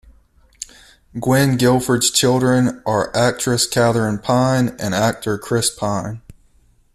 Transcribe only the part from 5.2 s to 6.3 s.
Chris Pine.